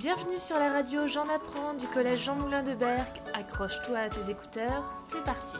Bienvenue 0.00 0.38
sur 0.38 0.56
la 0.56 0.72
radio 0.72 1.06
J'en 1.06 1.24
apprends 1.24 1.74
du 1.74 1.86
collège 1.86 2.24
Jean 2.24 2.34
Moulin 2.34 2.62
de 2.62 2.74
Berck. 2.74 3.20
Accroche-toi 3.34 3.98
à 3.98 4.08
tes 4.08 4.30
écouteurs, 4.30 4.90
c'est 4.94 5.22
parti. 5.24 5.58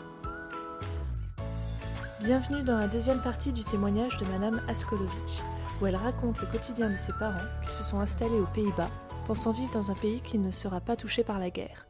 Bienvenue 2.21 2.63
dans 2.63 2.75
la 2.75 2.87
deuxième 2.87 3.21
partie 3.21 3.53
du 3.53 3.63
témoignage 3.63 4.17
de 4.17 4.25
Madame 4.25 4.59
Askolovitch, 4.67 5.43
où 5.79 5.85
elle 5.85 5.95
raconte 5.95 6.41
le 6.41 6.47
quotidien 6.47 6.89
de 6.89 6.97
ses 6.97 7.13
parents 7.19 7.37
qui 7.63 7.69
se 7.69 7.83
sont 7.83 7.99
installés 7.99 8.39
aux 8.39 8.47
Pays-Bas, 8.47 8.89
pensant 9.27 9.51
vivre 9.51 9.73
dans 9.73 9.91
un 9.91 9.95
pays 9.95 10.21
qui 10.21 10.39
ne 10.39 10.49
sera 10.49 10.81
pas 10.81 10.95
touché 10.95 11.23
par 11.23 11.37
la 11.37 11.51
guerre. 11.51 11.85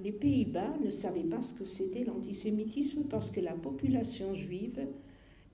Les 0.00 0.10
Pays-Bas 0.10 0.74
ne 0.84 0.90
savaient 0.90 1.20
pas 1.20 1.42
ce 1.42 1.54
que 1.54 1.64
c'était 1.64 2.02
l'antisémitisme 2.02 3.04
parce 3.04 3.30
que 3.30 3.38
la 3.38 3.52
population 3.52 4.34
juive 4.34 4.88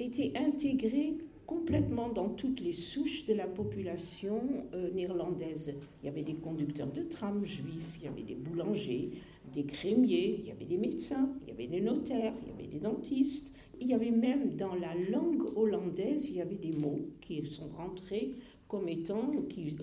était 0.00 0.32
intégrée 0.34 1.18
complètement 1.46 2.08
dans 2.08 2.28
toutes 2.28 2.60
les 2.60 2.72
souches 2.72 3.26
de 3.26 3.34
la 3.34 3.46
population 3.46 4.42
euh, 4.74 4.90
néerlandaise. 4.92 5.74
Il 6.02 6.06
y 6.06 6.08
avait 6.08 6.22
des 6.22 6.34
conducteurs 6.34 6.90
de 6.90 7.02
tram 7.02 7.44
juifs, 7.44 7.96
il 7.98 8.04
y 8.04 8.08
avait 8.08 8.22
des 8.22 8.34
boulangers, 8.34 9.10
des 9.52 9.64
crémiers, 9.64 10.40
il 10.40 10.48
y 10.48 10.50
avait 10.50 10.64
des 10.64 10.78
médecins, 10.78 11.28
il 11.42 11.48
y 11.48 11.52
avait 11.52 11.66
des 11.66 11.80
notaires, 11.80 12.34
il 12.42 12.48
y 12.48 12.52
avait 12.52 12.72
des 12.72 12.80
dentistes. 12.80 13.54
Il 13.80 13.88
y 13.88 13.94
avait 13.94 14.12
même 14.12 14.54
dans 14.54 14.74
la 14.76 14.94
langue 14.94 15.42
hollandaise, 15.56 16.28
il 16.28 16.36
y 16.36 16.40
avait 16.40 16.54
des 16.54 16.70
mots 16.70 17.00
qui 17.20 17.44
sont 17.46 17.68
rentrés 17.76 18.34
comme 18.68 18.88
étant, 18.88 19.32
qui 19.48 19.76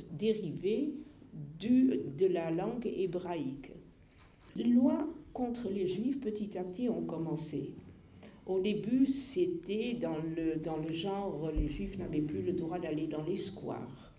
du, 1.60 2.00
de 2.18 2.26
la 2.26 2.50
langue 2.52 2.86
hébraïque. 2.86 3.72
Les 4.56 4.64
lois 4.64 5.08
contre 5.34 5.70
les 5.70 5.88
juifs 5.88 6.20
petit 6.20 6.58
à 6.58 6.64
petit 6.64 6.90
ont 6.90 7.04
commencé. 7.04 7.74
Au 8.50 8.60
début, 8.60 9.06
c'était 9.06 9.94
dans 9.94 10.18
le, 10.18 10.56
dans 10.56 10.78
le 10.78 10.92
genre, 10.92 11.52
les 11.56 11.68
juifs 11.68 12.00
n'avaient 12.00 12.20
plus 12.20 12.42
le 12.42 12.54
droit 12.54 12.80
d'aller 12.80 13.06
dans 13.06 13.22
les 13.22 13.36
squares. 13.36 14.12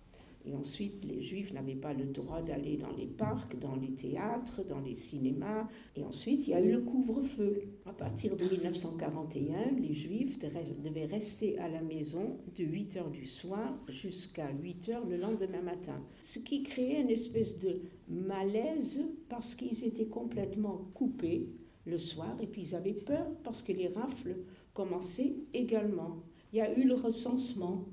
Et 0.47 0.55
ensuite, 0.55 1.05
les 1.05 1.21
juifs 1.21 1.53
n'avaient 1.53 1.75
pas 1.75 1.93
le 1.95 2.05
droit 2.05 2.41
d'aller 2.41 2.77
dans 2.77 2.93
les 2.97 3.07
parcs, 3.07 3.59
dans 3.59 3.75
les 3.75 3.91
théâtres, 3.91 4.63
dans 4.69 4.79
les 4.79 4.95
cinémas. 4.95 5.67
Et 5.97 6.05
ensuite, 6.05 6.47
il 6.47 6.51
y 6.51 6.55
a 6.55 6.61
eu 6.61 6.71
le 6.71 6.81
couvre-feu. 6.81 7.65
À 7.87 7.93
partir 7.93 8.37
de 8.37 8.45
1941, 8.45 9.81
les 9.81 9.95
juifs 9.95 10.39
devaient 10.39 11.07
rester 11.07 11.59
à 11.59 11.69
la 11.69 11.83
maison 11.83 12.39
de 12.57 12.63
8 12.63 12.99
heures 12.99 13.11
du 13.11 13.27
soir 13.27 13.77
jusqu'à 13.89 14.49
8 14.63 14.91
heures 14.91 15.07
le 15.07 15.17
lendemain 15.17 15.61
matin. 15.61 16.01
Ce 16.23 16.39
qui 16.39 16.63
créait 16.63 17.01
une 17.01 17.11
espèce 17.11 17.59
de 17.59 17.81
malaise 18.09 19.03
parce 19.29 19.57
qu'ils 19.57 19.85
étaient 19.85 20.07
complètement 20.07 20.87
coupés 20.95 21.49
le 21.85 21.99
soir 21.99 22.37
et 22.41 22.47
puis 22.47 22.63
ils 22.63 22.75
avaient 22.75 22.93
peur 22.93 23.27
parce 23.45 23.63
que 23.63 23.73
les 23.73 23.89
rafles 23.89 24.37
commençaient 24.75 25.35
également. 25.55 26.19
Il 26.53 26.59
y 26.59 26.63
a 26.63 26.77
eu 26.77 26.85
le 26.85 26.95
recensement. 26.95 27.85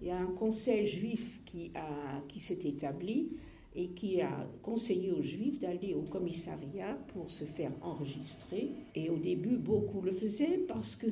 Il 0.00 0.08
y 0.08 0.10
a 0.10 0.18
un 0.18 0.32
conseil 0.32 0.86
juif 0.86 1.40
qui, 1.44 1.72
qui 2.28 2.40
s'est 2.40 2.60
établi 2.64 3.32
et 3.76 3.88
qui 3.88 4.20
a 4.20 4.48
conseillé 4.62 5.12
aux 5.12 5.22
juifs 5.22 5.60
d'aller 5.60 5.94
au 5.94 6.02
commissariat 6.02 6.98
pour 7.08 7.30
se 7.30 7.44
faire 7.44 7.72
enregistrer. 7.82 8.70
Et 8.94 9.10
au 9.10 9.16
début, 9.16 9.56
beaucoup 9.56 10.00
le 10.00 10.12
faisaient 10.12 10.58
parce 10.66 10.96
que 10.96 11.06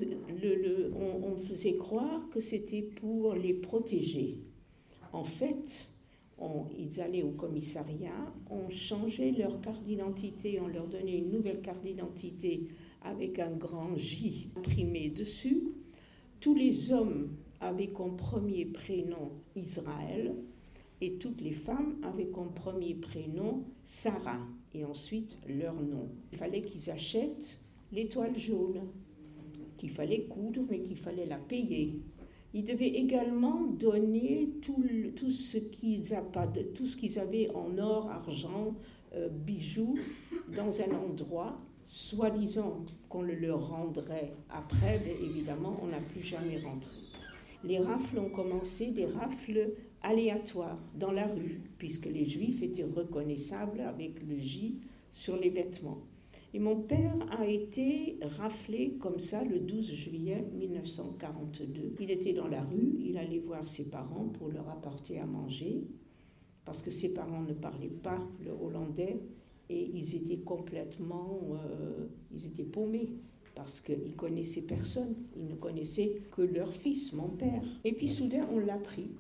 on 0.97 1.37
faisait 1.37 1.77
croire 1.77 2.29
que 2.31 2.41
c'était 2.41 2.83
pour 2.83 3.35
les 3.35 3.55
protéger. 3.55 4.39
En 5.13 5.25
fait, 5.25 5.89
ils 6.79 7.01
allaient 7.01 7.23
au 7.23 7.31
commissariat, 7.31 8.33
on 8.51 8.71
changeait 8.71 9.33
leur 9.33 9.61
carte 9.61 9.83
d'identité, 9.85 10.61
on 10.61 10.69
leur 10.69 10.87
donnait 10.87 11.19
une 11.19 11.31
nouvelle 11.31 11.61
carte 11.61 11.83
d'identité 11.83 12.69
avec 13.03 13.39
un 13.39 13.51
grand 13.51 13.97
J 13.97 14.49
imprimé 14.57 15.11
dessus. 15.11 15.65
Tous 16.41 16.55
les 16.55 16.93
hommes 16.93 17.31
avaient 17.61 17.89
comme 17.89 18.17
premier 18.17 18.67
prénom 18.67 19.33
Israël 19.57 20.35
et 21.01 21.15
toutes 21.15 21.41
les 21.41 21.53
femmes 21.53 21.97
avaient 22.03 22.29
comme 22.29 22.53
premier 22.53 22.95
prénom 22.95 23.65
Sarah 23.85 24.41
et 24.75 24.85
ensuite 24.85 25.39
leur 25.49 25.75
nom. 25.75 26.09
Il 26.33 26.39
fallait 26.39 26.63
qu'ils 26.63 26.91
achètent 26.91 27.59
l'étoile 27.93 28.39
jaune, 28.39 28.83
qu'il 29.77 29.91
fallait 29.91 30.25
coudre 30.25 30.63
mais 30.71 30.81
qu'il 30.81 30.99
fallait 30.99 31.27
la 31.27 31.39
payer. 31.39 32.01
Ils 32.55 32.65
devaient 32.65 32.89
également 32.89 33.63
donner 33.67 34.49
tout, 34.63 34.83
tout 35.17 35.31
ce 35.31 35.59
qu'ils 35.59 37.19
avaient 37.19 37.51
en 37.55 37.79
or, 37.79 38.11
argent, 38.11 38.75
euh, 39.15 39.29
bijoux 39.29 39.97
dans 40.55 40.81
un 40.81 40.95
endroit, 40.95 41.59
soi-disant 41.87 42.85
qu'on 43.09 43.23
le 43.23 43.35
leur 43.35 43.69
rendrait 43.69 44.35
après, 44.51 45.01
mais 45.05 45.17
évidemment, 45.27 45.79
on 45.83 45.87
n'a 45.89 46.01
plus 46.01 46.23
jamais 46.23 46.59
rentré. 46.59 46.93
Les 47.65 47.79
rafles 47.79 48.19
ont 48.19 48.31
commencé, 48.31 48.89
des 48.89 49.07
rafles 49.07 49.73
aléatoires 50.03 50.79
dans 50.95 51.13
la 51.13 51.27
rue, 51.27 51.61
puisque 51.79 52.07
les 52.07 52.29
juifs 52.29 52.63
étaient 52.63 52.85
reconnaissables 52.85 53.81
avec 53.81 54.23
le 54.27 54.39
J 54.39 54.77
sur 55.11 55.37
les 55.37 55.51
vêtements. 55.51 55.99
Et 56.55 56.59
mon 56.59 56.77
père 56.77 57.15
a 57.39 57.47
été 57.47 58.19
raflé 58.39 58.97
comme 59.01 59.19
ça 59.19 59.45
le 59.45 59.59
12 59.59 59.93
juillet 59.93 60.47
1942. 60.55 61.95
Il 62.01 62.11
était 62.11 62.33
dans 62.33 62.49
la 62.49 62.63
rue, 62.63 62.97
il 62.99 63.19
allait 63.19 63.39
voir 63.39 63.67
ses 63.67 63.91
parents 63.91 64.29
pour 64.29 64.49
leur 64.49 64.69
apporter 64.71 65.19
à 65.21 65.27
manger, 65.27 65.85
parce 66.65 66.83
que 66.83 66.91
ses 66.91 67.13
parents 67.13 67.43
ne 67.43 67.53
parlaient 67.53 67.89
pas 67.89 68.19
le 68.45 68.53
hollandais 68.53 69.21
et 69.69 69.91
ils 69.95 70.15
étaient 70.15 70.39
complètement, 70.39 71.41
euh, 71.53 72.07
ils 72.33 72.47
étaient 72.47 72.65
paumés 72.65 73.11
parce 73.55 73.81
qu'ils 73.81 74.15
connaissaient 74.15 74.63
personne, 74.63 75.17
ils 75.37 75.47
ne 75.47 75.55
connaissaient 75.55 76.23
que 76.31 76.43
leur 76.43 76.73
fils, 76.73 77.13
mon 77.13 77.29
père. 77.29 77.63
Et 77.85 77.93
puis 77.93 78.09
soudain, 78.09 78.47
on 78.53 78.61
l'a 78.61 78.79
pris 78.79 79.11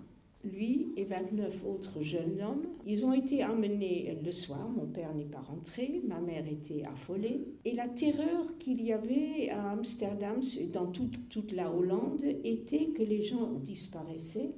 lui 0.44 0.92
et 0.96 1.04
29 1.04 1.64
autres 1.66 2.02
jeunes 2.02 2.40
hommes. 2.40 2.66
Ils 2.86 3.04
ont 3.04 3.12
été 3.12 3.44
emmenés 3.44 4.16
le 4.24 4.32
soir, 4.32 4.68
mon 4.68 4.86
père 4.86 5.14
n'est 5.14 5.24
pas 5.24 5.40
rentré, 5.40 6.02
ma 6.06 6.20
mère 6.20 6.46
était 6.46 6.84
affolée. 6.84 7.46
Et 7.64 7.74
la 7.74 7.88
terreur 7.88 8.56
qu'il 8.58 8.82
y 8.82 8.92
avait 8.92 9.50
à 9.50 9.70
Amsterdam, 9.70 10.40
dans 10.72 10.86
toute, 10.86 11.28
toute 11.28 11.52
la 11.52 11.72
Hollande, 11.72 12.24
était 12.44 12.88
que 12.88 13.02
les 13.02 13.22
gens 13.22 13.52
disparaissaient, 13.54 14.54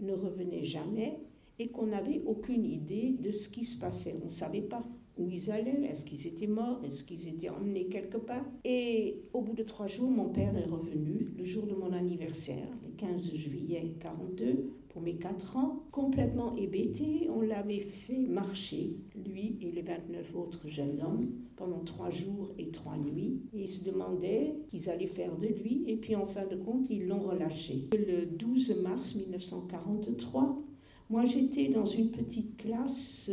ne 0.00 0.12
revenaient 0.12 0.64
jamais 0.64 1.18
et 1.58 1.68
qu'on 1.68 1.86
n'avait 1.86 2.22
aucune 2.24 2.64
idée 2.64 3.16
de 3.18 3.32
ce 3.32 3.48
qui 3.48 3.64
se 3.64 3.78
passait. 3.80 4.14
On 4.22 4.26
ne 4.26 4.30
savait 4.30 4.60
pas 4.60 4.84
où 5.18 5.28
ils 5.28 5.50
allaient, 5.50 5.88
est-ce 5.90 6.04
qu'ils 6.04 6.26
étaient 6.26 6.46
morts, 6.46 6.80
est-ce 6.84 7.04
qu'ils 7.04 7.28
étaient 7.28 7.48
emmenés 7.48 7.86
quelque 7.86 8.16
part. 8.16 8.44
Et 8.64 9.22
au 9.32 9.42
bout 9.42 9.54
de 9.54 9.62
trois 9.62 9.88
jours, 9.88 10.10
mon 10.10 10.28
père 10.28 10.56
est 10.56 10.68
revenu, 10.68 11.28
le 11.36 11.44
jour 11.44 11.66
de 11.66 11.74
mon 11.74 11.92
anniversaire, 11.92 12.68
le 12.82 12.90
15 12.96 13.34
juillet 13.34 13.94
42, 14.00 14.70
pour 14.88 15.02
mes 15.02 15.16
quatre 15.16 15.56
ans, 15.56 15.82
complètement 15.92 16.56
hébété. 16.56 17.28
On 17.34 17.40
l'avait 17.40 17.80
fait 17.80 18.26
marcher, 18.26 18.96
lui 19.26 19.56
et 19.60 19.70
les 19.70 19.82
29 19.82 20.34
autres 20.36 20.68
jeunes 20.68 21.00
hommes, 21.02 21.30
pendant 21.56 21.80
trois 21.80 22.10
jours 22.10 22.52
et 22.58 22.70
trois 22.70 22.96
nuits. 22.96 23.42
Ils 23.52 23.68
se 23.68 23.84
demandaient 23.84 24.54
qu'ils 24.70 24.88
allaient 24.88 25.06
faire 25.06 25.36
de 25.36 25.48
lui, 25.48 25.84
et 25.86 25.96
puis 25.96 26.16
en 26.16 26.26
fin 26.26 26.46
de 26.46 26.56
compte, 26.56 26.88
ils 26.90 27.06
l'ont 27.06 27.20
relâché. 27.20 27.88
Le 27.92 28.26
12 28.26 28.80
mars 28.82 29.14
1943, 29.14 30.62
moi 31.10 31.24
j'étais 31.26 31.68
dans 31.68 31.86
une 31.86 32.10
petite 32.10 32.56
classe 32.56 33.30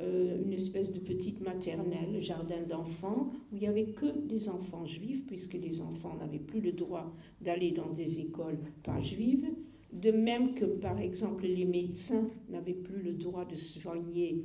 euh, 0.00 0.42
une 0.44 0.52
espèce 0.52 0.90
de 0.90 0.98
petite 0.98 1.40
maternelle, 1.40 2.20
jardin 2.20 2.62
d'enfants, 2.68 3.30
où 3.52 3.56
il 3.56 3.60
n'y 3.60 3.68
avait 3.68 3.92
que 3.92 4.06
des 4.26 4.48
enfants 4.48 4.84
juifs, 4.86 5.24
puisque 5.26 5.54
les 5.54 5.80
enfants 5.80 6.16
n'avaient 6.18 6.38
plus 6.38 6.60
le 6.60 6.72
droit 6.72 7.14
d'aller 7.40 7.70
dans 7.70 7.90
des 7.90 8.20
écoles 8.20 8.58
pas 8.82 9.00
juives. 9.00 9.46
De 9.92 10.10
même 10.10 10.54
que, 10.54 10.64
par 10.64 10.98
exemple, 10.98 11.44
les 11.44 11.64
médecins 11.64 12.28
n'avaient 12.48 12.72
plus 12.72 13.02
le 13.02 13.12
droit 13.12 13.44
de 13.44 13.54
soigner 13.54 14.42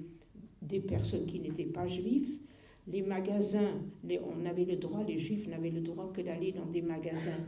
des 0.61 0.79
personnes 0.79 1.25
qui 1.25 1.39
n'étaient 1.39 1.63
pas 1.63 1.87
juives. 1.87 2.37
Les 2.87 3.01
magasins, 3.01 3.81
on 4.03 4.45
avait 4.45 4.65
le 4.65 4.75
droit, 4.75 5.03
les 5.03 5.17
juifs 5.17 5.47
n'avaient 5.47 5.71
le 5.71 5.81
droit 5.81 6.11
que 6.13 6.21
d'aller 6.21 6.51
dans 6.51 6.65
des 6.65 6.81
magasins 6.81 7.39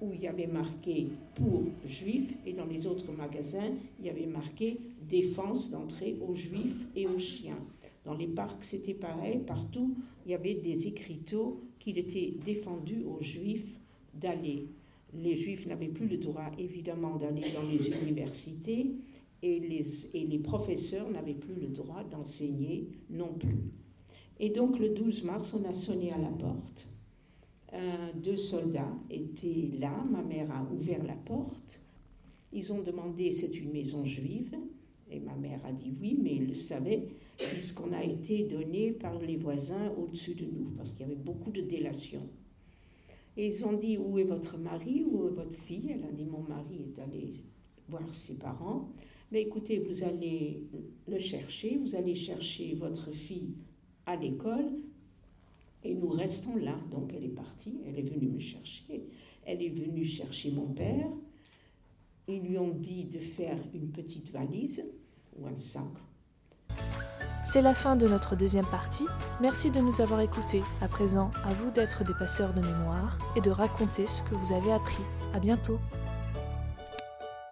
où 0.00 0.12
il 0.12 0.20
y 0.20 0.28
avait 0.28 0.46
marqué 0.46 1.08
pour 1.34 1.62
juifs 1.86 2.34
et 2.46 2.52
dans 2.52 2.66
les 2.66 2.86
autres 2.86 3.12
magasins, 3.12 3.72
il 3.98 4.06
y 4.06 4.10
avait 4.10 4.26
marqué 4.26 4.78
défense 5.08 5.70
d'entrée 5.70 6.16
aux 6.26 6.34
juifs 6.34 6.86
et 6.94 7.06
aux 7.06 7.18
chiens. 7.18 7.58
Dans 8.04 8.14
les 8.14 8.26
parcs, 8.26 8.64
c'était 8.64 8.94
pareil. 8.94 9.38
Partout, 9.46 9.94
il 10.24 10.32
y 10.32 10.34
avait 10.34 10.54
des 10.54 10.86
écriteaux 10.86 11.60
qu'il 11.78 11.98
était 11.98 12.34
défendu 12.44 13.04
aux 13.04 13.22
juifs 13.22 13.78
d'aller. 14.14 14.68
Les 15.14 15.36
juifs 15.36 15.66
n'avaient 15.66 15.88
plus 15.88 16.08
le 16.08 16.18
droit, 16.18 16.50
évidemment, 16.58 17.16
d'aller 17.16 17.44
dans 17.54 17.68
les 17.70 17.88
universités 17.88 18.90
et 19.42 19.60
les, 19.60 20.06
et 20.14 20.26
les 20.26 20.38
professeurs 20.38 21.08
n'avaient 21.10 21.34
plus 21.34 21.54
le 21.54 21.68
droit 21.68 22.02
d'enseigner 22.04 22.88
non 23.10 23.32
plus. 23.34 23.70
Et 24.40 24.50
donc, 24.50 24.78
le 24.78 24.90
12 24.90 25.24
mars, 25.24 25.54
on 25.54 25.64
a 25.68 25.72
sonné 25.72 26.12
à 26.12 26.18
la 26.18 26.28
porte 26.28 26.88
deux 28.14 28.36
soldats 28.36 28.92
étaient 29.10 29.70
là, 29.78 30.02
ma 30.10 30.22
mère 30.22 30.50
a 30.50 30.66
ouvert 30.72 31.02
la 31.04 31.14
porte. 31.14 31.80
Ils 32.52 32.72
ont 32.72 32.82
demandé 32.82 33.32
c'est 33.32 33.58
une 33.58 33.72
maison 33.72 34.04
juive 34.04 34.54
et 35.10 35.20
ma 35.20 35.34
mère 35.34 35.60
a 35.64 35.72
dit 35.72 35.92
oui, 36.00 36.18
mais 36.22 36.36
ils 36.36 36.46
le 36.46 36.54
savaient 36.54 37.08
puisqu'on 37.36 37.92
a 37.92 38.02
été 38.04 38.44
donné 38.44 38.92
par 38.92 39.18
les 39.20 39.36
voisins 39.36 39.92
au-dessus 39.98 40.34
de 40.34 40.44
nous 40.44 40.70
parce 40.76 40.92
qu'il 40.92 41.00
y 41.00 41.04
avait 41.04 41.14
beaucoup 41.14 41.50
de 41.50 41.62
délations. 41.62 42.28
Et 43.36 43.48
ils 43.48 43.64
ont 43.66 43.72
dit 43.72 43.98
où 43.98 44.18
est 44.18 44.24
votre 44.24 44.56
mari, 44.56 45.04
où 45.10 45.26
est 45.26 45.32
votre 45.32 45.56
fille? 45.56 45.90
Elle 45.90 46.04
a 46.04 46.12
dit 46.12 46.24
mon 46.24 46.42
mari 46.42 46.78
est 46.86 47.02
allé 47.02 47.34
voir 47.88 48.14
ses 48.14 48.38
parents. 48.38 48.88
Mais 49.32 49.42
écoutez, 49.42 49.78
vous 49.80 50.04
allez 50.04 50.62
le 51.08 51.18
chercher, 51.18 51.76
vous 51.78 51.96
allez 51.96 52.14
chercher 52.14 52.74
votre 52.74 53.10
fille 53.10 53.54
à 54.06 54.14
l'école, 54.14 54.70
et 55.84 55.94
nous 55.94 56.08
restons 56.08 56.56
là. 56.56 56.76
Donc 56.90 57.12
elle 57.14 57.24
est 57.24 57.28
partie, 57.28 57.80
elle 57.86 57.98
est 57.98 58.08
venue 58.08 58.28
me 58.28 58.40
chercher, 58.40 59.04
elle 59.44 59.62
est 59.62 59.70
venue 59.70 60.04
chercher 60.04 60.50
mon 60.50 60.66
père. 60.66 61.08
Ils 62.26 62.40
lui 62.40 62.58
ont 62.58 62.70
dit 62.70 63.04
de 63.04 63.18
faire 63.18 63.58
une 63.74 63.90
petite 63.90 64.30
valise 64.30 64.82
ou 65.36 65.46
un 65.46 65.54
sac. 65.54 65.84
C'est 67.44 67.60
la 67.60 67.74
fin 67.74 67.94
de 67.94 68.08
notre 68.08 68.36
deuxième 68.36 68.64
partie. 68.64 69.04
Merci 69.42 69.70
de 69.70 69.78
nous 69.78 70.00
avoir 70.00 70.20
écoutés. 70.20 70.62
À 70.80 70.88
présent, 70.88 71.30
à 71.44 71.52
vous 71.52 71.70
d'être 71.70 72.02
des 72.02 72.14
passeurs 72.14 72.54
de 72.54 72.62
mémoire 72.62 73.18
et 73.36 73.42
de 73.42 73.50
raconter 73.50 74.06
ce 74.06 74.22
que 74.22 74.34
vous 74.34 74.54
avez 74.54 74.72
appris. 74.72 75.02
À 75.34 75.40
bientôt. 75.40 75.78